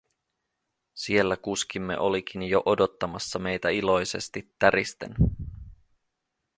Siellä 0.93 1.37
kuskimme 1.37 1.97
olikin 1.99 2.43
jo 2.43 2.63
odottamassa 2.65 3.39
meitä 3.39 3.69
iloisesti 3.69 4.53
täristen. 4.59 5.15